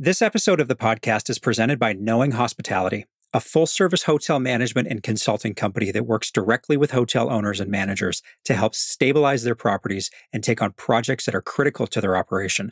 [0.00, 4.86] This episode of the podcast is presented by Knowing Hospitality, a full service hotel management
[4.86, 9.56] and consulting company that works directly with hotel owners and managers to help stabilize their
[9.56, 12.70] properties and take on projects that are critical to their operation.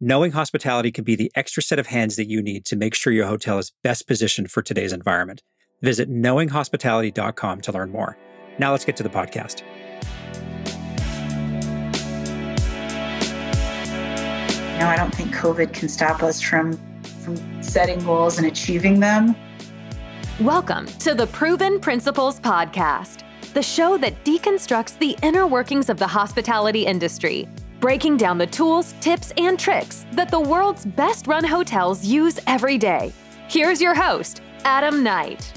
[0.00, 3.12] Knowing Hospitality can be the extra set of hands that you need to make sure
[3.12, 5.42] your hotel is best positioned for today's environment.
[5.80, 8.16] Visit knowinghospitality.com to learn more.
[8.60, 9.64] Now let's get to the podcast.
[14.82, 16.72] Know, I don't think COVID can stop us from
[17.22, 19.36] from setting goals and achieving them.
[20.40, 23.22] Welcome to the Proven Principles Podcast,
[23.54, 27.48] the show that deconstructs the inner workings of the hospitality industry,
[27.78, 32.76] breaking down the tools, tips, and tricks that the world's best run hotels use every
[32.76, 33.12] day.
[33.46, 35.52] Here's your host, Adam Knight.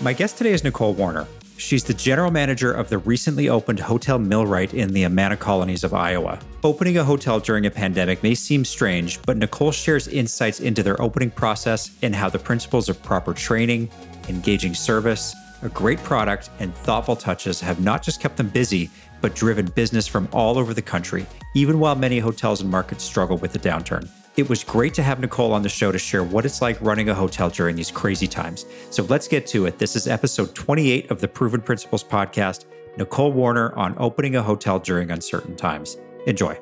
[0.00, 1.26] My guest today is Nicole Warner.
[1.58, 5.92] She's the general manager of the recently opened Hotel Millwright in the Amana colonies of
[5.92, 6.38] Iowa.
[6.62, 11.02] Opening a hotel during a pandemic may seem strange, but Nicole shares insights into their
[11.02, 13.90] opening process and how the principles of proper training,
[14.28, 18.88] engaging service, a great product, and thoughtful touches have not just kept them busy,
[19.20, 23.36] but driven business from all over the country, even while many hotels and markets struggle
[23.36, 24.08] with the downturn.
[24.38, 27.08] It was great to have Nicole on the show to share what it's like running
[27.08, 28.66] a hotel during these crazy times.
[28.90, 29.80] So let's get to it.
[29.80, 32.66] This is episode 28 of the Proven Principles podcast.
[32.96, 35.96] Nicole Warner on opening a hotel during uncertain times.
[36.28, 36.56] Enjoy.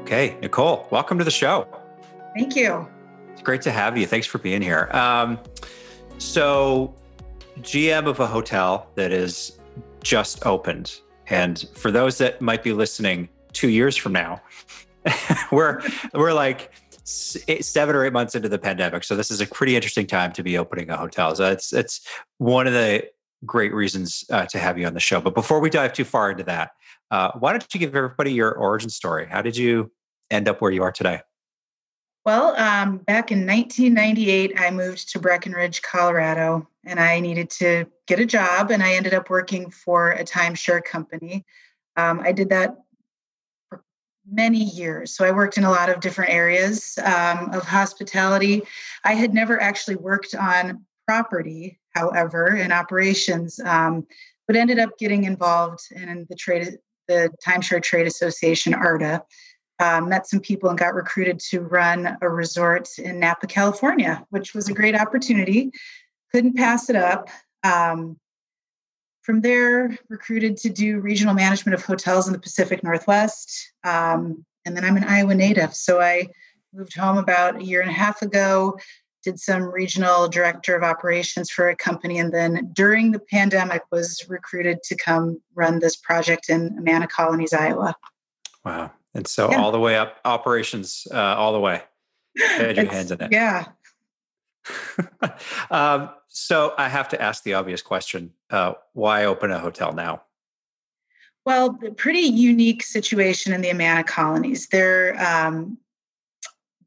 [0.00, 1.68] Okay, Nicole, welcome to the show.
[2.34, 2.88] Thank you.
[3.34, 4.04] It's great to have you.
[4.04, 4.90] Thanks for being here.
[4.90, 5.38] Um,
[6.18, 6.92] so,
[7.60, 9.60] GM of a hotel that is
[10.02, 10.98] just opened.
[11.28, 14.42] And for those that might be listening two years from now,
[15.52, 16.72] we're we're like
[17.48, 20.32] eight, seven or eight months into the pandemic, so this is a pretty interesting time
[20.32, 21.34] to be opening a hotel.
[21.34, 22.06] So it's it's
[22.38, 23.08] one of the
[23.46, 25.20] great reasons uh, to have you on the show.
[25.20, 26.72] But before we dive too far into that,
[27.10, 29.26] uh, why don't you give everybody your origin story?
[29.26, 29.90] How did you
[30.30, 31.20] end up where you are today?
[32.26, 38.20] Well, um, back in 1998, I moved to Breckenridge, Colorado, and I needed to get
[38.20, 41.46] a job, and I ended up working for a timeshare company.
[41.96, 42.76] Um, I did that
[44.28, 45.14] many years.
[45.14, 48.62] So I worked in a lot of different areas um, of hospitality.
[49.04, 54.06] I had never actually worked on property, however, in operations, um,
[54.46, 59.22] but ended up getting involved in the trade, the Timeshare Trade Association, ARDA.
[59.80, 64.54] Um, met some people and got recruited to run a resort in Napa, California, which
[64.54, 65.70] was a great opportunity.
[66.32, 67.30] Couldn't pass it up.
[67.64, 68.18] Um,
[69.30, 73.70] from there, recruited to do regional management of hotels in the Pacific Northwest.
[73.84, 75.72] Um, and then I'm an Iowa native.
[75.72, 76.26] So I
[76.74, 78.76] moved home about a year and a half ago,
[79.22, 82.18] did some regional director of operations for a company.
[82.18, 87.52] And then during the pandemic was recruited to come run this project in Amana Colonies,
[87.52, 87.94] Iowa.
[88.64, 88.90] Wow.
[89.14, 89.62] And so yeah.
[89.62, 91.82] all the way up operations, uh, all the way.
[92.36, 93.28] Had your hands in it.
[93.30, 93.66] Yeah.
[95.70, 100.22] um, so I have to ask the obvious question: uh, Why open a hotel now?
[101.46, 104.68] Well, pretty unique situation in the Amana colonies.
[104.68, 105.78] They're um,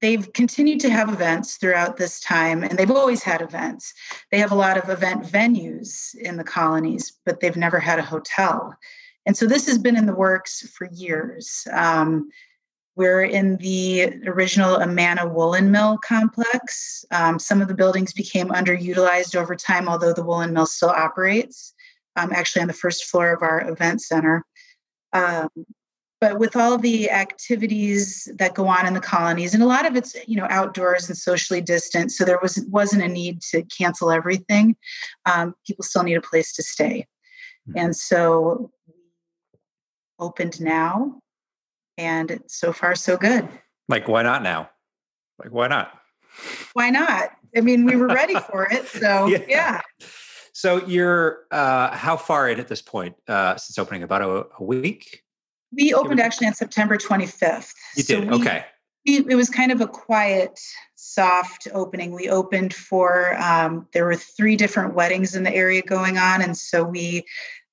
[0.04, 3.94] they've continued to have events throughout this time, and they've always had events.
[4.32, 8.04] They have a lot of event venues in the colonies, but they've never had a
[8.04, 8.76] hotel.
[9.26, 11.66] And so this has been in the works for years.
[11.72, 12.30] Um,
[12.96, 17.04] we're in the original Amana Woolen Mill complex.
[17.12, 21.74] Um, some of the buildings became underutilized over time, although the woolen mill still operates,
[22.16, 24.46] um, actually on the first floor of our event center.
[25.12, 25.50] Um,
[26.22, 29.96] but with all the activities that go on in the colonies, and a lot of
[29.96, 34.12] it's you know outdoors and socially distant, so there was wasn't a need to cancel
[34.12, 34.76] everything.
[35.26, 37.08] Um, people still need a place to stay,
[37.68, 37.78] mm-hmm.
[37.78, 38.94] and so we
[40.18, 41.20] opened now
[41.98, 43.48] and so far so good.
[43.88, 44.70] Like why not now?
[45.40, 45.92] Like why not?
[46.74, 47.32] Why not?
[47.56, 49.44] I mean we were ready for it so yeah.
[49.48, 49.82] yeah.
[50.54, 54.04] so you're uh how far in at this point uh since opening?
[54.04, 55.24] About a, a week?
[55.72, 58.66] We opened actually on september 25th you did we, okay.
[59.06, 60.60] it was kind of a quiet
[61.04, 62.14] soft opening.
[62.14, 66.58] We opened for um, there were three different weddings in the area going on and
[66.58, 67.26] so we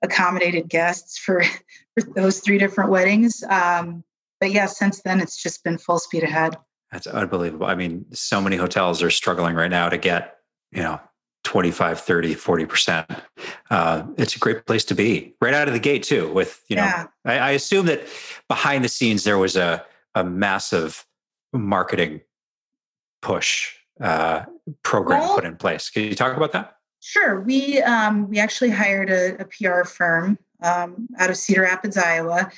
[0.03, 1.43] accommodated guests for,
[1.95, 3.43] for those three different weddings.
[3.45, 4.03] Um,
[4.41, 6.57] but yeah, since then it's just been full speed ahead.
[6.91, 7.67] That's unbelievable.
[7.67, 10.39] I mean, so many hotels are struggling right now to get,
[10.73, 11.01] you know,
[11.45, 13.23] 25, 30, 40%.
[13.71, 16.33] Uh, it's a great place to be right out of the gate too.
[16.33, 17.07] With, you know, yeah.
[17.25, 18.07] I, I, assume that
[18.49, 19.85] behind the scenes, there was a,
[20.15, 21.07] a massive
[21.53, 22.21] marketing
[23.23, 24.45] push uh,
[24.83, 25.89] program well, put in place.
[25.89, 26.77] Can you talk about that?
[27.01, 27.41] Sure.
[27.41, 32.51] We, um, we actually hired a, a PR firm um, out of Cedar Rapids, Iowa,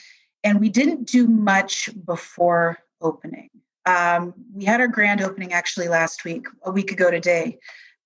[0.45, 3.51] and we didn't do much before opening.
[3.87, 7.59] Um, we had our grand opening actually last week, a week ago today.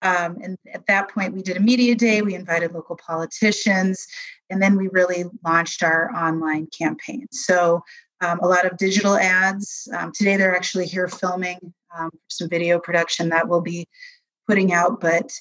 [0.03, 2.23] Um, and at that point, we did a media day.
[2.23, 4.07] We invited local politicians,
[4.51, 7.27] and then we really launched our online campaign.
[7.31, 7.83] So,
[8.23, 9.89] um, a lot of digital ads.
[9.95, 11.59] Um, today, they're actually here filming
[11.99, 13.89] um, some video production that we'll be
[14.47, 15.33] putting out, but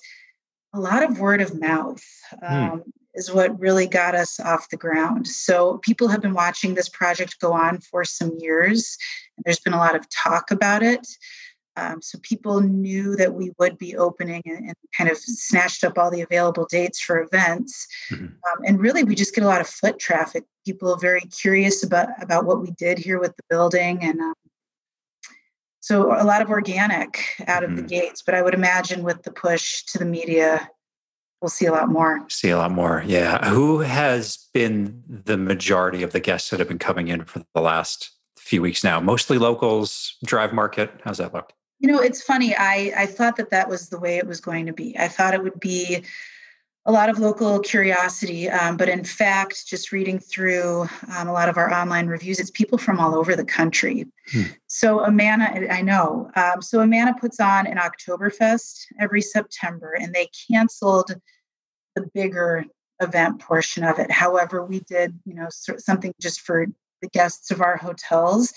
[0.74, 2.04] a lot of word of mouth.
[2.42, 2.78] Hmm
[3.16, 5.28] is what really got us off the ground.
[5.28, 8.98] So people have been watching this project go on for some years.
[9.44, 11.08] There's been a lot of talk about it.
[11.78, 15.98] Um, so people knew that we would be opening and, and, kind of snatched up
[15.98, 17.86] all the available dates for events.
[18.10, 18.26] Mm-hmm.
[18.26, 20.46] Um, and really, we just get a lot of foot traffic.
[20.66, 24.36] People are very curious about about what we did here with the building, and um,
[25.82, 27.82] so a lot of organic out of mm-hmm.
[27.82, 28.24] the gates.
[28.26, 30.70] But I would imagine with the push to the media,
[31.46, 32.26] we'll see a lot more.
[32.28, 33.04] See a lot more.
[33.06, 33.48] Yeah.
[33.50, 37.62] Who has been the majority of the guests that have been coming in for the
[37.62, 39.00] last few weeks now?
[39.00, 40.90] Mostly locals, drive market.
[41.04, 41.54] How's that look?
[41.78, 42.56] You know, it's funny.
[42.56, 44.98] I, I thought that that was the way it was going to be.
[44.98, 46.04] I thought it would be
[46.88, 51.50] a lot of local curiosity, um, but in fact, just reading through um, a lot
[51.50, 54.06] of our online reviews, it's people from all over the country.
[54.32, 54.44] Hmm.
[54.68, 56.30] So Amana, I know.
[56.36, 61.16] Um, so Amana puts on an Oktoberfest every September, and they canceled
[61.96, 62.66] the bigger
[63.02, 64.12] event portion of it.
[64.12, 66.66] However, we did, you know, something just for
[67.02, 68.54] the guests of our hotels,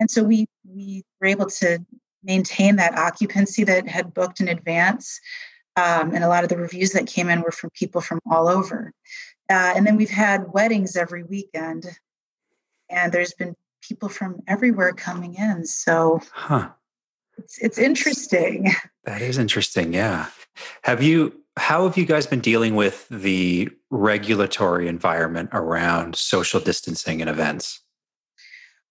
[0.00, 1.84] and so we we were able to
[2.22, 5.20] maintain that occupancy that had booked in advance.
[5.76, 8.48] Um, and a lot of the reviews that came in were from people from all
[8.48, 8.92] over.
[9.48, 11.86] Uh, and then we've had weddings every weekend,
[12.90, 15.64] and there's been people from everywhere coming in.
[15.64, 16.70] So huh.
[17.38, 18.72] it's it's interesting.
[19.04, 19.94] That is interesting.
[19.94, 20.26] Yeah.
[20.82, 27.20] Have you how have you guys been dealing with the regulatory environment around social distancing
[27.20, 27.80] and events?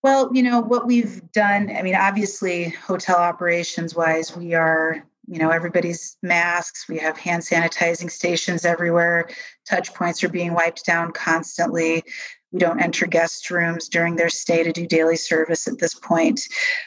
[0.04, 5.40] Well, you know, what we've done, I mean, obviously, hotel operations wise, we are, you
[5.40, 9.28] know, everybody's masks, we have hand sanitizing stations everywhere,
[9.68, 12.04] touch points are being wiped down constantly.
[12.52, 16.42] We don't enter guest rooms during their stay to do daily service at this point.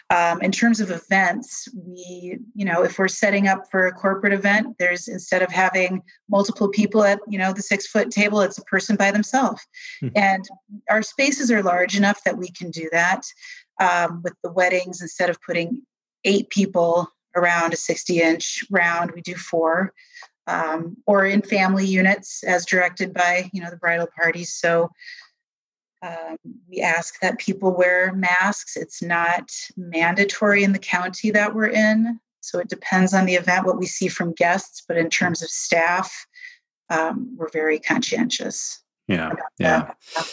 [0.08, 4.32] Um, in terms of events, we, you know, if we're setting up for a corporate
[4.32, 8.56] event, there's instead of having multiple people at, you know, the six foot table, it's
[8.56, 9.62] a person by themselves.
[10.02, 10.16] Mm-hmm.
[10.16, 10.48] And
[10.88, 13.22] our spaces are large enough that we can do that.
[13.80, 15.82] Um, with the weddings, instead of putting
[16.24, 19.92] eight people around a 60 inch round, we do four.
[20.46, 24.90] Um, or in family units as directed by you know the bridal parties so
[26.02, 26.36] um,
[26.68, 28.76] we ask that people wear masks.
[28.76, 32.18] It's not mandatory in the county that we're in.
[32.40, 34.82] So it depends on the event, what we see from guests.
[34.86, 36.26] But in terms of staff,
[36.88, 38.80] um, we're very conscientious.
[39.08, 39.32] Yeah.
[39.58, 39.92] Yeah.
[40.16, 40.28] That.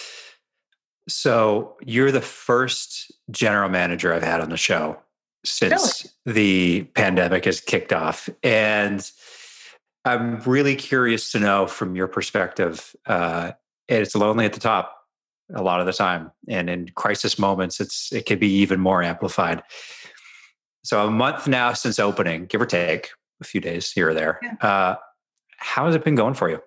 [1.09, 4.97] So you're the first general manager I've had on the show
[5.43, 6.33] since really?
[6.33, 8.29] the pandemic has kicked off.
[8.43, 9.09] And
[10.05, 13.51] I'm really curious to know from your perspective, uh,
[13.87, 14.96] it's lonely at the top
[15.53, 16.31] a lot of the time.
[16.47, 19.63] And in crisis moments it's it can be even more amplified.
[20.83, 23.09] So a month now since opening give or take
[23.41, 24.67] a few days here or there yeah.
[24.67, 24.95] uh,
[25.57, 26.61] how has it been going for you?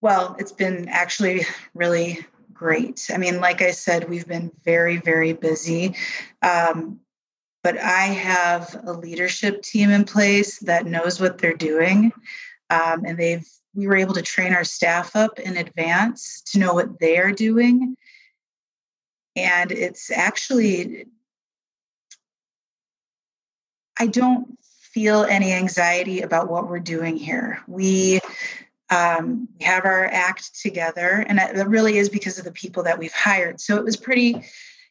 [0.00, 1.42] Well it's been actually
[1.74, 3.08] really great.
[3.12, 5.96] I mean like i said we've been very very busy.
[6.42, 7.00] Um,
[7.62, 12.12] but i have a leadership team in place that knows what they're doing
[12.70, 13.46] um, and they've
[13.76, 17.94] we were able to train our staff up in advance to know what they're doing.
[19.36, 21.04] And it's actually,
[24.00, 27.60] I don't feel any anxiety about what we're doing here.
[27.68, 28.20] We
[28.88, 33.12] um, have our act together, and that really is because of the people that we've
[33.12, 33.60] hired.
[33.60, 34.42] So it was pretty,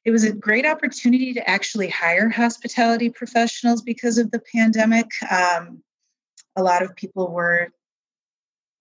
[0.04, 5.08] it was a great opportunity to actually hire hospitality professionals because of the pandemic.
[5.32, 5.82] Um,
[6.56, 7.72] a lot of people were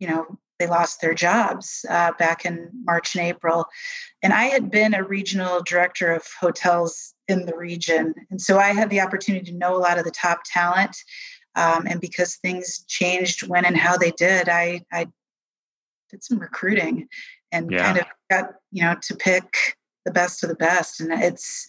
[0.05, 3.67] you know they lost their jobs uh, back in March and April.
[4.23, 8.15] And I had been a regional director of hotels in the region.
[8.31, 10.97] And so I had the opportunity to know a lot of the top talent.
[11.57, 15.07] Um, and because things changed when and how they did, I, I
[16.11, 17.09] did some recruiting
[17.51, 17.85] and yeah.
[17.85, 21.01] kind of got, you know, to pick the best of the best.
[21.01, 21.67] And it's,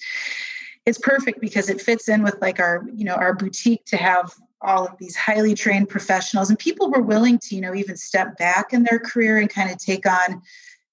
[0.85, 4.31] it's perfect because it fits in with like our, you know, our boutique to have
[4.65, 6.49] all of these highly trained professionals.
[6.49, 9.71] And people were willing to you know even step back in their career and kind
[9.71, 10.41] of take on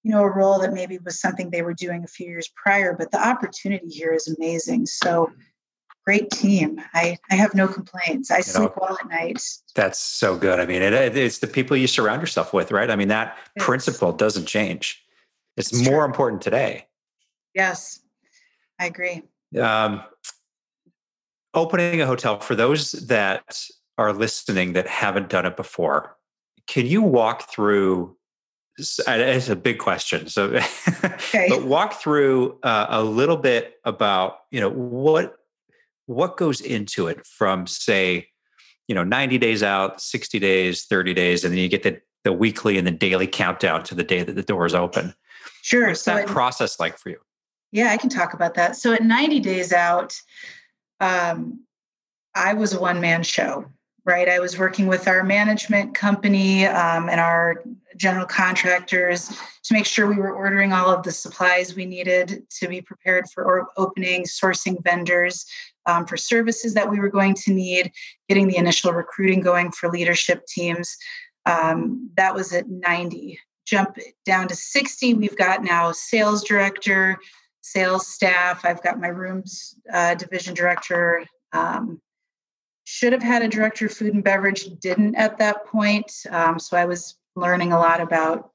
[0.03, 2.95] you know a role that maybe was something they were doing a few years prior.
[2.97, 4.87] But the opportunity here is amazing.
[4.87, 5.33] So
[6.05, 6.81] great team.
[6.95, 8.31] I i have no complaints.
[8.31, 9.43] I you sleep know, well at night.
[9.75, 10.61] That's so good.
[10.61, 12.91] I mean it, it's the people you surround yourself with right?
[12.91, 15.03] I mean that principle doesn't change.
[15.57, 16.05] It's, it's more true.
[16.07, 16.87] important today.
[17.55, 18.01] Yes.
[18.79, 19.23] I agree.
[19.61, 20.03] Um,
[21.55, 23.61] opening a hotel for those that
[23.99, 26.17] are listening that haven't done it before,
[26.67, 28.17] can you walk through?
[28.79, 30.45] It's a big question, so
[31.05, 31.47] okay.
[31.49, 35.37] but walk through uh, a little bit about you know what
[36.07, 38.29] what goes into it from say
[38.89, 42.33] you know 90 days out 60 days 30 days and then you get the, the
[42.33, 45.15] weekly and the daily countdown to the day that the doors open
[45.63, 47.19] sure what's so that it, process like for you
[47.71, 50.15] yeah i can talk about that so at 90 days out
[51.03, 51.61] um,
[52.35, 53.65] i was a one-man show
[54.05, 57.63] right i was working with our management company um, and our
[57.97, 59.29] general contractors
[59.63, 63.29] to make sure we were ordering all of the supplies we needed to be prepared
[63.31, 65.47] for opening sourcing vendors
[65.87, 67.93] um, for services that we were going to need,
[68.29, 70.97] getting the initial recruiting going for leadership teams.
[71.47, 73.39] Um, that was at 90.
[73.67, 75.15] Jump down to 60.
[75.15, 77.19] We've got now sales director,
[77.63, 78.65] sales staff.
[78.65, 81.25] I've got my rooms uh, division director.
[81.53, 82.01] Um,
[82.85, 86.13] should have had a director of food and beverage, didn't at that point.
[86.31, 88.51] Um, so I was learning a lot about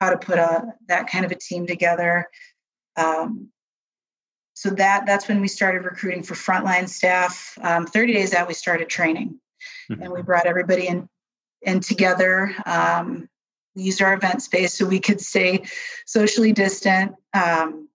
[0.00, 2.28] how to put a that kind of a team together.
[2.96, 3.48] Um,
[4.54, 7.58] so that that's when we started recruiting for frontline staff.
[7.62, 9.40] Um, 30 days out, we started training,
[9.90, 10.02] mm-hmm.
[10.02, 11.08] and we brought everybody in
[11.62, 12.54] in together.
[12.66, 13.28] Um,
[13.74, 15.64] we used our event space so we could stay
[16.06, 17.14] socially distant.
[17.32, 17.88] Um,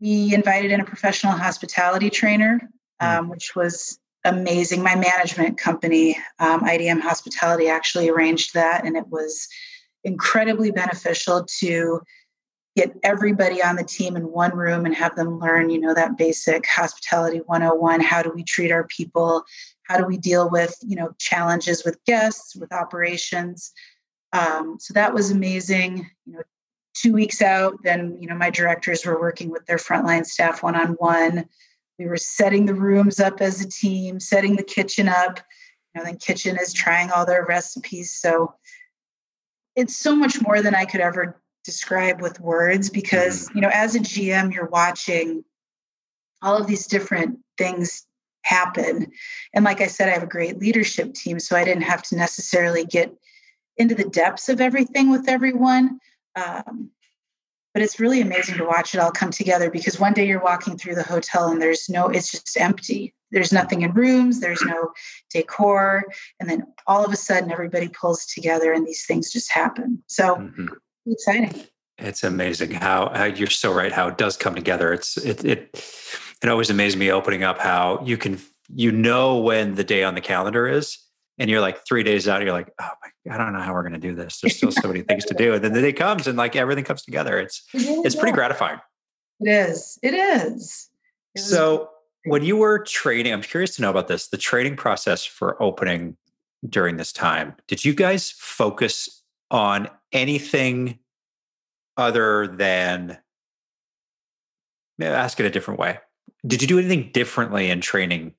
[0.00, 2.60] we invited in a professional hospitality trainer,
[3.00, 3.28] mm-hmm.
[3.28, 4.82] which was amazing.
[4.82, 9.48] My management company, um, IDM Hospitality, actually arranged that, and it was
[10.02, 12.00] incredibly beneficial to
[12.76, 16.18] get everybody on the team in one room and have them learn, you know, that
[16.18, 18.00] basic hospitality 101.
[18.00, 19.44] How do we treat our people?
[19.84, 23.72] How do we deal with, you know, challenges with guests, with operations?
[24.32, 26.10] Um, so that was amazing.
[26.26, 26.42] You know,
[26.94, 30.76] two weeks out, then, you know, my directors were working with their frontline staff one
[30.76, 31.46] on one.
[31.98, 35.40] We were setting the rooms up as a team, setting the kitchen up.
[35.94, 38.12] You know, then kitchen is trying all their recipes.
[38.12, 38.54] So
[39.76, 43.58] it's so much more than I could ever describe with words because mm-hmm.
[43.58, 45.42] you know as a gm you're watching
[46.42, 48.06] all of these different things
[48.42, 49.10] happen
[49.54, 52.16] and like i said i have a great leadership team so i didn't have to
[52.16, 53.12] necessarily get
[53.78, 55.98] into the depths of everything with everyone
[56.36, 56.90] um,
[57.72, 60.78] but it's really amazing to watch it all come together because one day you're walking
[60.78, 64.92] through the hotel and there's no it's just empty there's nothing in rooms there's no
[65.30, 66.04] decor
[66.38, 70.36] and then all of a sudden everybody pulls together and these things just happen so
[70.36, 70.66] mm-hmm
[71.12, 71.64] exciting.
[71.98, 73.92] It's amazing how, how you're so right.
[73.92, 74.92] How it does come together.
[74.92, 75.84] It's it it
[76.42, 78.38] it always amazes me opening up how you can
[78.74, 80.98] you know when the day on the calendar is,
[81.38, 82.42] and you're like three days out.
[82.42, 84.40] You're like, oh my, I don't know how we're going to do this.
[84.40, 86.84] There's still so many things to do, and then the day comes and like everything
[86.84, 87.38] comes together.
[87.38, 88.80] It's it it's pretty gratifying.
[89.40, 89.98] It is.
[90.02, 90.88] It is.
[91.34, 91.90] It so
[92.24, 94.28] when you were training, I'm curious to know about this.
[94.28, 96.16] The training process for opening
[96.68, 97.54] during this time.
[97.66, 100.98] Did you guys focus on anything
[101.96, 103.18] other than
[104.96, 105.98] May I ask it a different way
[106.46, 108.34] did you do anything differently in training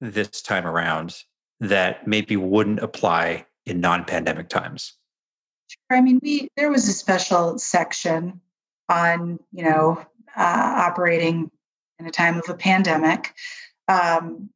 [0.00, 1.22] this time around
[1.60, 4.94] that maybe wouldn't apply in non-pandemic times
[5.90, 8.40] i mean we there was a special section
[8.88, 10.00] on you know
[10.36, 11.50] uh, operating
[11.98, 13.34] in a time of a pandemic
[13.88, 14.50] um,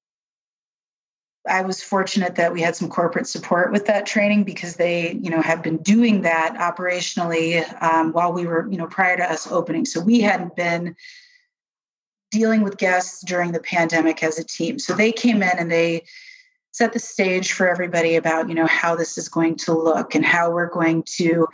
[1.48, 5.30] I was fortunate that we had some corporate support with that training because they, you
[5.30, 9.50] know, had been doing that operationally um, while we were, you know, prior to us
[9.50, 9.86] opening.
[9.86, 10.94] So we hadn't been
[12.30, 14.78] dealing with guests during the pandemic as a team.
[14.78, 16.04] So they came in and they
[16.72, 20.24] set the stage for everybody about, you know, how this is going to look and
[20.24, 21.46] how we're going to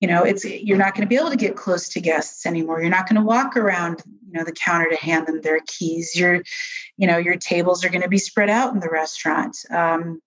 [0.00, 2.80] you know it's you're not going to be able to get close to guests anymore.
[2.80, 6.16] You're not going to walk around you know the counter to hand them their keys.
[6.16, 6.42] Your
[6.96, 9.58] you know your tables are going to be spread out in the restaurant.
[9.70, 10.22] Um,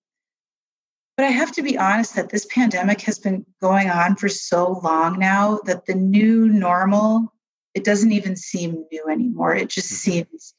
[1.18, 4.80] but i have to be honest that this pandemic has been going on for so
[4.84, 7.34] long now that the new normal
[7.74, 9.56] it doesn't even seem new anymore.
[9.56, 10.12] It just mm-hmm.
[10.12, 10.54] seems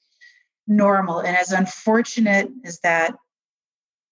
[0.67, 1.21] normal.
[1.21, 3.15] And as unfortunate as that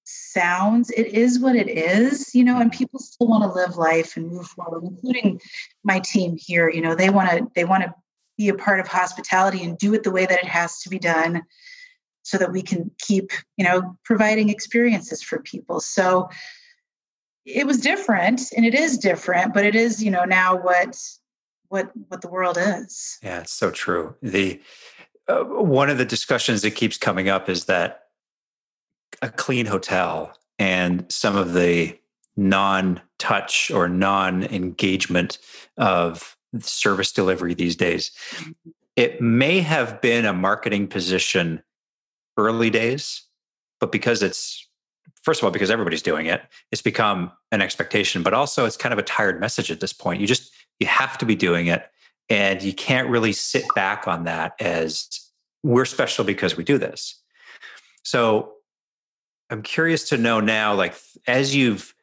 [0.04, 4.16] sounds it is what it is you know and people still want to live life
[4.16, 5.40] and move forward including
[5.84, 7.94] my team here you know they want to they want to
[8.36, 10.98] be a part of hospitality and do it the way that it has to be
[10.98, 11.42] done
[12.22, 15.80] so that we can keep you know providing experiences for people.
[15.80, 16.28] So
[17.44, 20.96] it was different and it is different but it is you know now what
[21.68, 23.18] what what the world is.
[23.22, 24.14] Yeah it's so true.
[24.22, 24.60] The
[25.28, 28.01] uh, one of the discussions that keeps coming up is that
[29.22, 31.98] a clean hotel and some of the
[32.36, 35.38] non-touch or non-engagement
[35.78, 38.10] of service delivery these days
[38.96, 41.62] it may have been a marketing position
[42.36, 43.22] early days,
[43.80, 44.68] but because it's
[45.22, 48.22] first of all because everybody's doing it, it's become an expectation.
[48.22, 50.20] But also, it's kind of a tired message at this point.
[50.20, 51.86] You just you have to be doing it,
[52.28, 55.08] and you can't really sit back on that as
[55.62, 57.20] we're special because we do this.
[58.02, 58.52] So
[59.52, 60.94] I'm curious to know now, like
[61.26, 61.94] as you've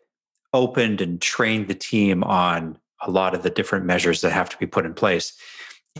[0.53, 4.57] opened and trained the team on a lot of the different measures that have to
[4.57, 5.33] be put in place,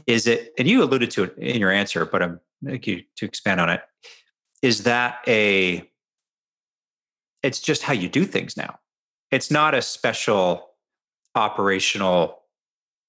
[0.06, 3.26] is it, and you alluded to it in your answer, but I'm like you to
[3.26, 3.82] expand on it.
[4.62, 5.90] Is that a,
[7.42, 8.78] it's just how you do things now.
[9.32, 10.70] It's not a special
[11.34, 12.44] operational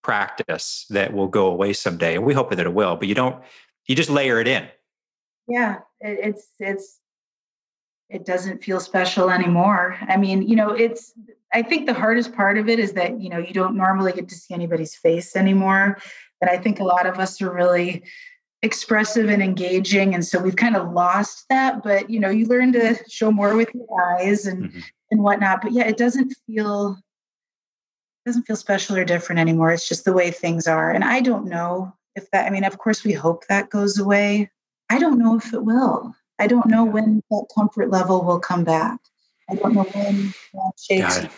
[0.03, 2.15] practice that will go away someday.
[2.15, 3.37] And we hope that it will, but you don't,
[3.87, 4.67] you just layer it in.
[5.47, 7.00] Yeah, it's, it's,
[8.11, 9.97] it doesn't feel special anymore.
[10.09, 11.13] I mean, you know, it's
[11.53, 14.29] I think the hardest part of it is that, you know, you don't normally get
[14.29, 15.99] to see anybody's face anymore.
[16.41, 18.03] And I think a lot of us are really
[18.63, 20.15] expressive and engaging.
[20.15, 21.83] And so we've kind of lost that.
[21.83, 23.87] But, you know, you learn to show more with your
[24.19, 24.81] eyes and mm-hmm.
[25.11, 25.63] and whatnot.
[25.63, 26.99] But yeah, it doesn't feel
[28.25, 29.73] it doesn't feel special or different anymore.
[29.73, 30.91] It's just the way things are.
[30.91, 34.51] And I don't know if that, I mean, of course we hope that goes away.
[34.91, 36.15] I don't know if it will.
[36.41, 38.99] I don't know when that comfort level will come back.
[39.51, 41.19] I don't know when that shapes.
[41.19, 41.31] God,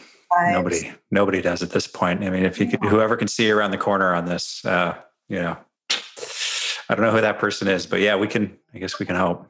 [0.52, 2.22] nobody, nobody does at this point.
[2.22, 4.96] I mean, if you could, whoever can see around the corner on this, uh,
[5.28, 5.56] you know,
[6.88, 8.56] I don't know who that person is, but yeah, we can.
[8.72, 9.48] I guess we can hope.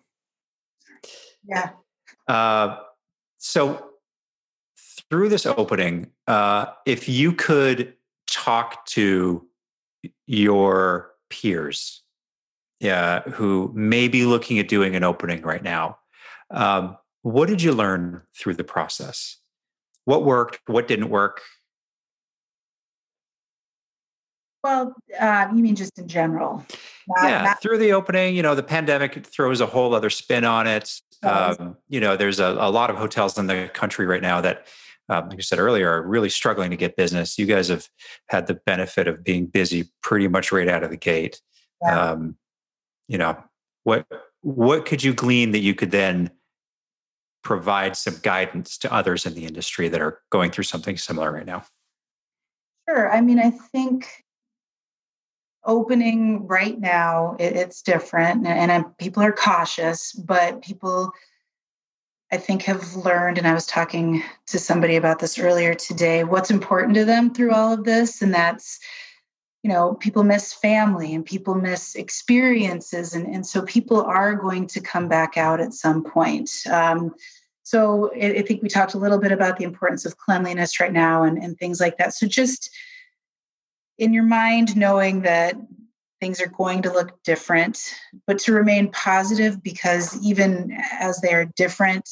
[1.46, 1.70] Yeah.
[2.26, 2.78] Uh,
[3.36, 3.90] so
[5.10, 7.94] through this opening, uh, if you could
[8.26, 9.46] talk to
[10.26, 12.01] your peers
[12.82, 15.98] yeah, who may be looking at doing an opening right now.
[16.50, 19.38] Um, what did you learn through the process?
[20.04, 20.58] What worked?
[20.66, 21.42] What didn't work?
[24.64, 26.66] Well, uh, you mean just in general?
[27.06, 30.44] Not, yeah, not- through the opening, you know, the pandemic throws a whole other spin
[30.44, 30.92] on it.
[31.22, 34.66] Um, you know, there's a, a, lot of hotels in the country right now that,
[35.08, 37.38] um, like you said earlier, are really struggling to get business.
[37.38, 37.88] You guys have
[38.26, 41.40] had the benefit of being busy pretty much right out of the gate.
[41.80, 42.10] Yeah.
[42.10, 42.36] Um,
[43.12, 43.36] you know
[43.84, 44.06] what
[44.40, 46.30] what could you glean that you could then
[47.44, 51.44] provide some guidance to others in the industry that are going through something similar right
[51.44, 51.62] now?
[52.88, 53.12] Sure.
[53.12, 54.08] I mean i think
[55.64, 61.12] opening right now it, it's different and, and um, people are cautious but people
[62.32, 66.50] i think have learned and i was talking to somebody about this earlier today what's
[66.50, 68.80] important to them through all of this and that's
[69.62, 74.66] you know people miss family and people miss experiences and, and so people are going
[74.66, 76.50] to come back out at some point.
[76.70, 77.14] Um,
[77.62, 80.92] so I, I, think we talked a little bit about the importance of cleanliness right
[80.92, 82.12] now and, and things like that.
[82.12, 82.70] So just
[83.98, 85.54] in your mind knowing that
[86.20, 87.94] things are going to look different
[88.26, 92.08] but to remain positive because even as they are different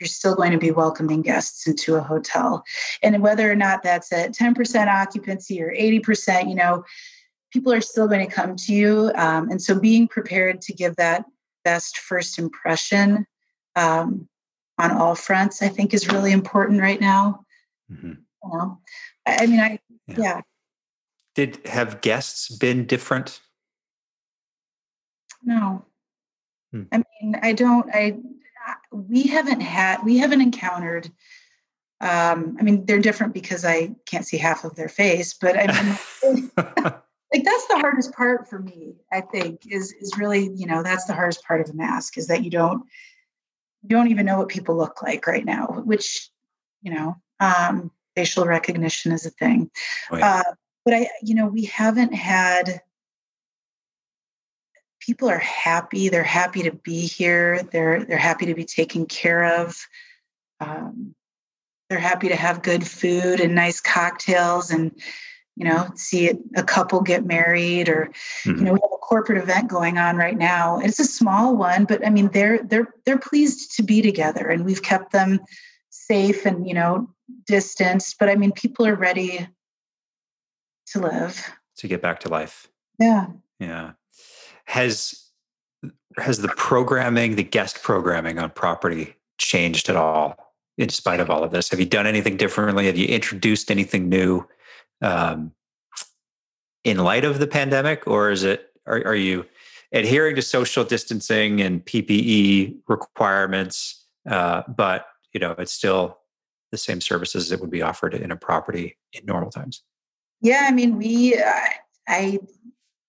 [0.00, 2.64] you're still going to be welcoming guests into a hotel.
[3.02, 6.84] And whether or not that's at 10% occupancy or 80%, you know,
[7.52, 9.12] people are still going to come to you.
[9.14, 11.24] Um, and so being prepared to give that
[11.64, 13.26] best first impression
[13.74, 14.28] um,
[14.78, 17.44] on all fronts, I think is really important right now.
[17.90, 18.12] Mm-hmm.
[18.44, 18.78] You know,
[19.26, 20.16] I mean, I, yeah.
[20.18, 20.40] yeah.
[21.34, 23.40] Did have guests been different?
[25.42, 25.84] No.
[26.72, 26.82] Hmm.
[26.92, 28.18] I mean, I don't, I,
[28.90, 31.10] we haven't had we haven't encountered
[32.00, 35.66] um, I mean, they're different because I can't see half of their face, but I
[36.22, 38.96] mean, like that's the hardest part for me.
[39.10, 42.26] I think is is really you know that's the hardest part of a mask is
[42.26, 42.82] that you don't
[43.82, 46.28] you don't even know what people look like right now, which
[46.82, 49.70] you know um, facial recognition is a thing.
[50.10, 50.42] Oh, yeah.
[50.46, 50.52] uh,
[50.84, 52.82] but I you know we haven't had
[55.06, 56.08] people are happy.
[56.08, 57.62] They're happy to be here.
[57.70, 59.76] They're they're happy to be taken care of.
[60.60, 61.14] Um,
[61.88, 64.90] they're happy to have good food and nice cocktails and
[65.54, 68.10] you know see a couple get married or
[68.44, 68.58] mm-hmm.
[68.58, 71.84] you know we have a corporate event going on right now it's a small one
[71.84, 75.40] but i mean they're they're they're pleased to be together and we've kept them
[75.88, 77.08] safe and you know
[77.46, 79.48] distanced but i mean people are ready
[80.86, 83.26] to live to get back to life yeah
[83.58, 83.92] yeah
[84.66, 85.22] has
[86.18, 91.44] has the programming, the guest programming on property changed at all in spite of all
[91.44, 91.68] of this?
[91.70, 92.86] Have you done anything differently?
[92.86, 94.46] Have you introduced anything new
[95.02, 95.52] um,
[96.84, 99.44] in light of the pandemic, or is it are, are you
[99.92, 106.18] adhering to social distancing and PPE requirements, uh, but you know it's still
[106.72, 109.82] the same services that would be offered in a property in normal times?
[110.40, 111.52] Yeah, I mean, we, uh,
[112.08, 112.38] I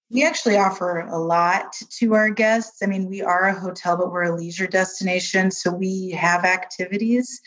[0.09, 2.81] We actually offer a lot to our guests.
[2.81, 5.51] I mean, we are a hotel, but we're a leisure destination.
[5.51, 7.41] So we have activities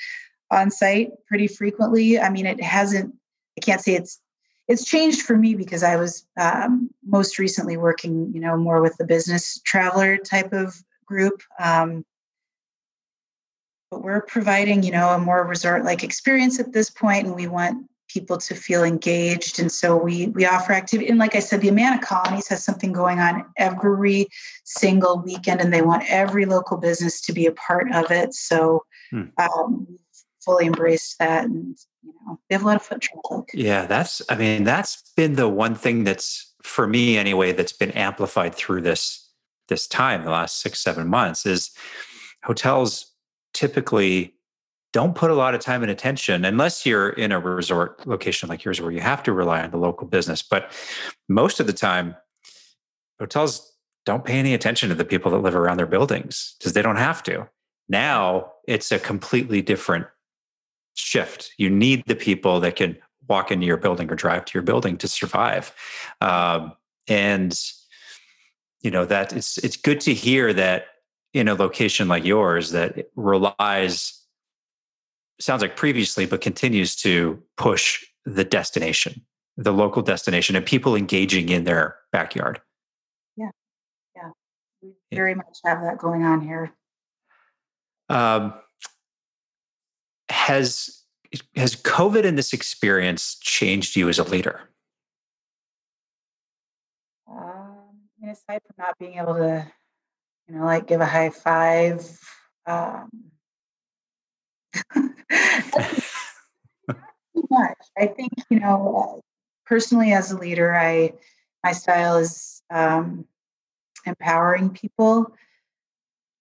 [0.51, 2.19] on site pretty frequently.
[2.19, 3.15] I mean, it hasn't,
[3.57, 4.21] I can't say it's,
[4.69, 8.97] it's changed for me because I was um, most recently working, you know, more with
[8.99, 11.43] the business traveler type of group.
[11.59, 12.05] Um,
[13.91, 17.49] but we're providing, you know, a more resort like experience at this point, and we
[17.49, 19.59] want people to feel engaged.
[19.59, 22.93] And so we we offer activity and like i said the amana colonies has something
[22.93, 24.29] going on every
[24.65, 28.35] single weekend and they want every local business to be a part of it.
[28.35, 29.25] So hmm.
[29.39, 29.87] um,
[30.45, 33.51] fully embraced that and you know they have a lot of foot traffic.
[33.55, 37.91] Yeah that's i mean that's been the one thing that's for me anyway that's been
[37.93, 39.29] amplified through this
[39.69, 41.71] this time the last six seven months is
[42.43, 43.13] hotels
[43.53, 44.35] typically
[44.93, 48.65] don't put a lot of time and attention unless you're in a resort location like
[48.65, 50.43] yours where you have to rely on the local business.
[50.43, 50.73] But
[51.29, 52.17] most of the time,
[53.19, 53.73] hotels
[54.05, 56.97] don't pay any attention to the people that live around their buildings because they don't
[56.97, 57.49] have to.
[57.89, 60.07] Now it's a completely different
[60.95, 61.53] shift.
[61.59, 62.97] You need the people that can
[63.29, 65.73] walk into your building or drive to your building to survive.
[66.21, 66.73] Um,
[67.09, 67.59] and
[68.83, 70.87] you know that it's it's good to hear that
[71.35, 74.20] in a location like yours that relies
[75.41, 79.25] sounds like previously, but continues to push the destination,
[79.57, 82.61] the local destination, and people engaging in their backyard.
[83.37, 83.51] Yeah,
[84.15, 84.31] yeah,
[84.83, 86.73] we very much have that going on here.
[88.09, 88.55] Um,
[90.29, 91.05] has
[91.55, 94.61] has COVID and this experience changed you as a leader?
[97.31, 99.71] Um, I mean, aside from not being able to,
[100.49, 102.19] you know, like give a high five.
[102.67, 103.09] Um,
[107.51, 107.79] much.
[107.99, 109.23] I think you know,
[109.67, 111.15] personally as a leader, I
[111.65, 113.27] my style is um,
[114.07, 115.33] empowering people,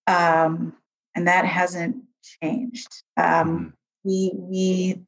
[0.08, 0.74] um,
[1.15, 1.98] and that hasn't
[2.42, 3.04] changed.
[3.18, 3.68] Um, mm-hmm.
[4.04, 5.02] we we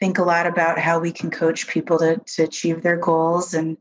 [0.00, 3.76] think a lot about how we can coach people to to achieve their goals, and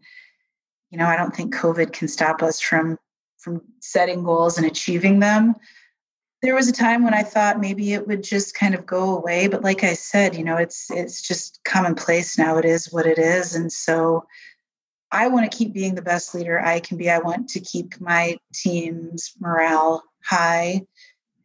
[0.92, 2.98] you know, I don't think COVID can stop us from
[3.40, 5.56] from setting goals and achieving them
[6.44, 9.48] there was a time when I thought maybe it would just kind of go away,
[9.48, 12.58] but like I said, you know, it's it's just commonplace now.
[12.58, 14.26] It is what it is, and so
[15.10, 17.10] I want to keep being the best leader I can be.
[17.10, 20.82] I want to keep my team's morale high,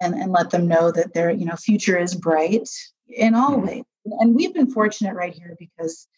[0.02, 2.68] and and let them know that their you know future is bright
[3.08, 3.66] in all mm-hmm.
[3.66, 3.84] ways.
[4.04, 6.08] And we've been fortunate right here because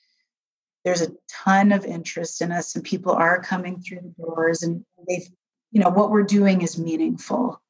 [0.87, 4.87] there's a ton of interest in us, and people are coming through the doors, and
[5.07, 5.29] they've
[5.71, 7.61] you know, what we're doing is meaningful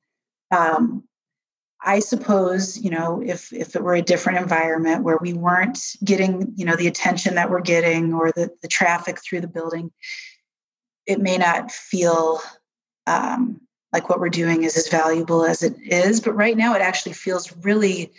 [0.50, 1.04] um,
[1.82, 6.52] I suppose, you know, if if it were a different environment where we weren't getting,
[6.56, 9.90] you know, the attention that we're getting or the, the traffic through the building,
[11.06, 12.40] it may not feel
[13.06, 13.60] um,
[13.94, 16.20] like what we're doing is as valuable as it is.
[16.20, 18.12] But right now, it actually feels really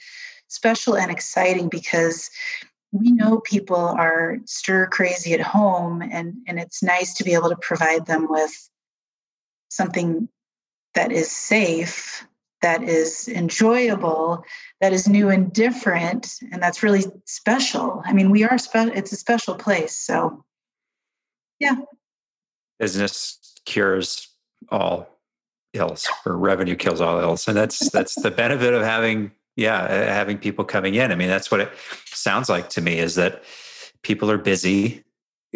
[0.47, 2.31] special and exciting because
[2.91, 7.49] we know people are stir crazy at home, and and it's nice to be able
[7.49, 8.51] to provide them with
[9.69, 10.27] something
[10.95, 12.25] that is safe,
[12.61, 14.43] that is enjoyable,
[14.81, 18.01] that is new and different, and that's really special.
[18.05, 18.93] I mean, we are special.
[18.95, 19.95] It's a special place.
[19.95, 20.43] So,
[21.59, 21.75] yeah.
[22.79, 24.27] Business cures
[24.69, 25.07] all
[25.73, 30.13] ills, or revenue kills all ills, and that's that's the benefit of having yeah uh,
[30.13, 31.11] having people coming in.
[31.11, 31.71] I mean, that's what it
[32.05, 33.43] sounds like to me is that
[34.03, 35.03] people are busy,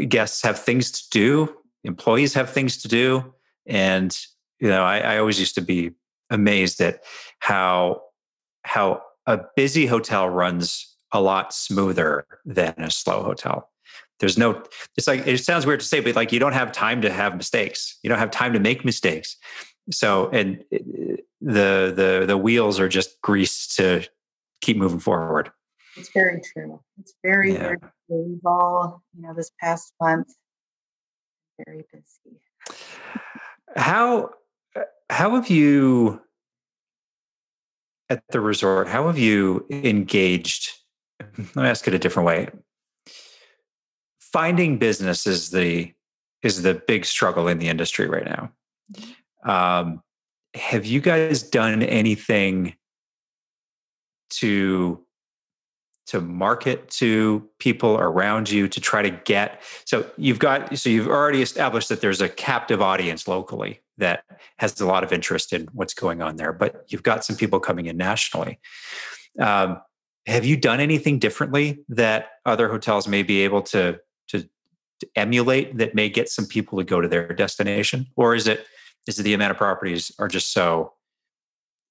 [0.07, 3.33] guests have things to do, employees have things to do,
[3.65, 4.17] and
[4.59, 5.91] you know, I, I always used to be
[6.29, 7.03] amazed at
[7.39, 8.01] how
[8.63, 13.69] how a busy hotel runs a lot smoother than a slow hotel.
[14.19, 14.63] There's no,
[14.97, 17.35] it's like, it sounds weird to say, but like you don't have time to have
[17.35, 17.99] mistakes.
[18.01, 19.37] You don't have time to make mistakes.
[19.91, 24.07] So, and eh, eh, the, the, the wheels are just greased to
[24.61, 25.51] keep moving forward.
[25.97, 26.81] It's very true.
[26.99, 27.59] It's very, yeah.
[27.59, 27.89] very true.
[28.09, 30.33] We've all, you know, this past month,
[31.65, 32.39] very busy.
[33.75, 34.31] How,
[35.09, 36.21] how have you
[38.09, 40.71] at the resort how have you engaged
[41.37, 42.49] let me ask it a different way.
[44.19, 45.93] Finding business is the
[46.41, 48.51] is the big struggle in the industry right now.
[48.93, 49.49] Mm-hmm.
[49.49, 50.01] um,
[50.53, 52.75] have you guys done anything
[54.29, 55.03] to
[56.05, 61.07] to market to people around you to try to get so you've got so you've
[61.07, 64.23] already established that there's a captive audience locally that
[64.57, 67.59] has a lot of interest in what's going on there but you've got some people
[67.59, 68.59] coming in nationally
[69.39, 69.81] um,
[70.27, 74.49] have you done anything differently that other hotels may be able to to
[74.99, 78.65] to emulate that may get some people to go to their destination, or is it
[79.07, 80.93] is it the amount of properties are just so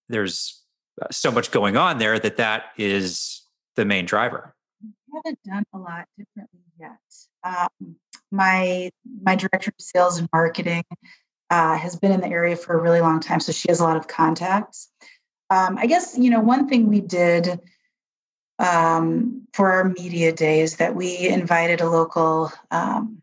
[0.09, 0.63] there's
[1.11, 3.43] so much going on there that that is
[3.77, 4.55] the main driver?
[4.83, 6.99] We haven't done a lot differently yet.
[7.45, 7.97] Um,
[8.33, 8.91] my
[9.23, 10.85] my director of sales and marketing
[11.51, 13.85] uh, has been in the area for a really long time, so she has a
[13.85, 14.91] lot of contacts.
[15.51, 17.61] Um, I guess you know one thing we did
[18.59, 22.53] um, for our media days that we invited a local.
[22.71, 23.21] Um,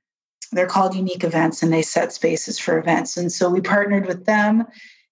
[0.52, 3.16] they're called unique events, and they set spaces for events.
[3.16, 4.66] And so we partnered with them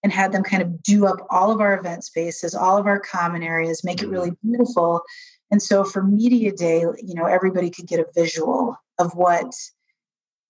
[0.03, 2.99] and had them kind of do up all of our event spaces, all of our
[2.99, 4.13] common areas, make it mm-hmm.
[4.13, 5.01] really beautiful.
[5.51, 9.51] And so for media day, you know, everybody could get a visual of what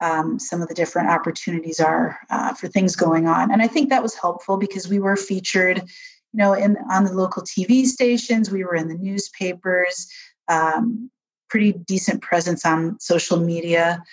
[0.02, 3.52] um, some of the different opportunities are uh, for things going on.
[3.52, 7.14] And I think that was helpful because we were featured, you know, in on the
[7.14, 8.52] local TV stations.
[8.52, 10.08] We were in the newspapers.
[10.48, 11.12] Um,
[11.50, 14.04] pretty decent presence on social media.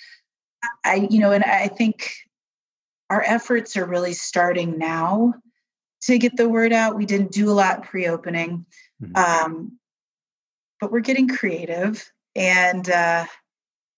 [0.85, 2.12] I, you know, and I think
[3.11, 5.35] our efforts are really starting now
[6.03, 6.96] to get the word out.
[6.96, 8.66] We didn't do a lot pre-opening,
[9.03, 9.16] mm-hmm.
[9.16, 9.79] um,
[10.81, 13.27] but we're getting creative, and uh,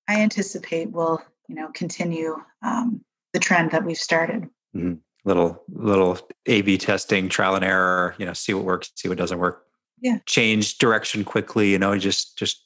[0.08, 3.00] I anticipate we'll you know continue um,
[3.32, 4.44] the trend that we've started.
[4.74, 4.94] Mm-hmm.
[5.24, 8.14] Little little A/B testing, trial and error.
[8.18, 9.64] You know, see what works, see what doesn't work.
[10.00, 10.18] Yeah.
[10.26, 11.70] Change direction quickly.
[11.70, 12.64] You know, just just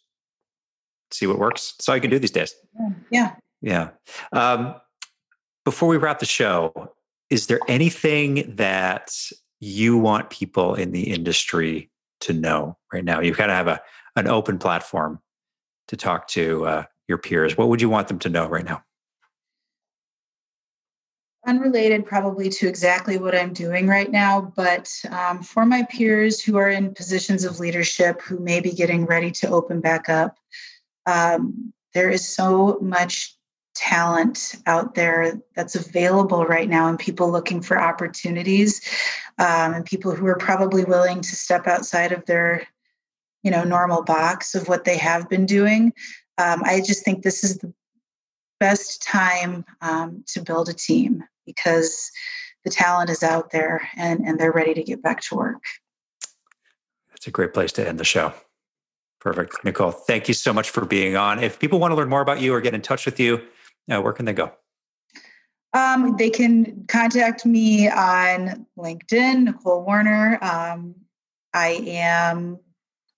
[1.10, 1.74] see what works.
[1.78, 2.54] That's all you can do these days.
[3.10, 3.34] Yeah.
[3.62, 3.90] Yeah.
[4.32, 4.74] Um,
[5.64, 6.92] before we wrap the show,
[7.30, 9.14] is there anything that
[9.60, 11.90] you want people in the industry
[12.20, 13.20] to know right now?
[13.20, 13.80] You kind of have a
[14.14, 15.20] an open platform
[15.88, 17.56] to talk to uh, your peers?
[17.56, 18.82] What would you want them to know right now?
[21.44, 26.56] Unrelated, probably to exactly what I'm doing right now, but um, for my peers who
[26.56, 30.36] are in positions of leadership who may be getting ready to open back up,
[31.06, 33.36] um, there is so much
[33.74, 38.82] talent out there that's available right now and people looking for opportunities
[39.38, 42.66] um, and people who are probably willing to step outside of their
[43.42, 45.92] you know normal box of what they have been doing
[46.38, 47.72] um, I just think this is the
[48.60, 52.10] best time um, to build a team because
[52.64, 55.62] the talent is out there and, and they're ready to get back to work.
[57.10, 58.32] That's a great place to end the show.
[59.20, 59.64] Perfect.
[59.64, 61.38] Nicole, thank you so much for being on.
[61.38, 63.40] If people want to learn more about you or get in touch with you,
[63.90, 64.52] uh, where can they go?
[65.74, 70.38] Um, they can contact me on LinkedIn, Nicole Warner.
[70.42, 70.94] Um,
[71.54, 72.58] I am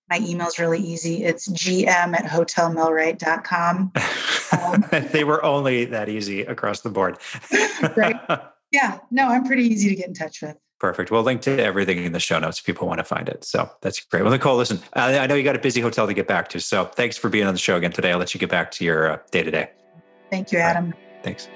[0.09, 1.23] my email is really easy.
[1.23, 3.93] It's gm at hotelmillwright.com.
[4.51, 7.17] Um, they were only that easy across the board.
[7.95, 8.19] right.
[8.71, 8.97] Yeah.
[9.09, 10.57] No, I'm pretty easy to get in touch with.
[10.79, 11.09] Perfect.
[11.09, 13.45] We'll link to everything in the show notes if people want to find it.
[13.45, 14.23] So that's great.
[14.23, 16.59] Well, Nicole, listen, I, I know you got a busy hotel to get back to.
[16.59, 18.11] So thanks for being on the show again today.
[18.11, 19.69] I'll let you get back to your day to day.
[20.29, 20.87] Thank you, Adam.
[20.87, 21.23] Right.
[21.23, 21.47] Thanks.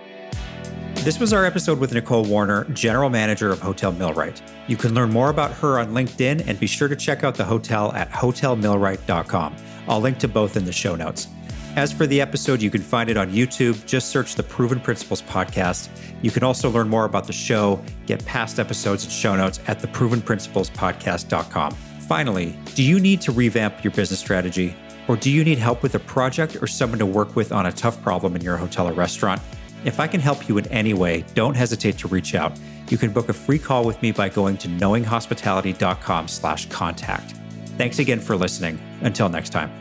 [0.96, 4.42] This was our episode with Nicole Warner, General Manager of Hotel Millwright.
[4.68, 7.46] You can learn more about her on LinkedIn and be sure to check out the
[7.46, 9.56] hotel at hotelmillwright.com.
[9.88, 11.28] I'll link to both in the show notes.
[11.76, 13.86] As for the episode, you can find it on YouTube.
[13.86, 15.90] Just search the Proven Principles podcast.
[16.22, 19.80] You can also learn more about the show, get past episodes and show notes at
[19.80, 21.72] theprovenprinciplespodcast.com.
[21.72, 24.76] Finally, do you need to revamp your business strategy?
[25.08, 27.72] Or do you need help with a project or someone to work with on a
[27.72, 29.42] tough problem in your hotel or restaurant?
[29.86, 32.52] If I can help you in any way, don't hesitate to reach out.
[32.90, 37.36] You can book a free call with me by going to knowinghospitality.com/contact.
[37.78, 38.80] Thanks again for listening.
[39.02, 39.72] Until next time.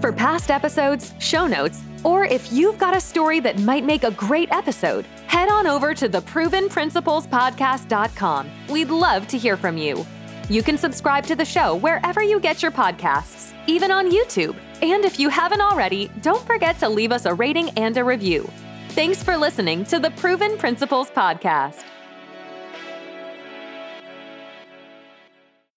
[0.00, 4.10] For past episodes, show notes, or if you've got a story that might make a
[4.10, 8.50] great episode, head on over to theprovenprinciplespodcast.com.
[8.68, 10.06] We'd love to hear from you.
[10.48, 14.56] You can subscribe to the show wherever you get your podcasts, even on YouTube.
[14.82, 18.48] And if you haven't already, don't forget to leave us a rating and a review.
[18.94, 21.84] Thanks for listening to the Proven Principles Podcast.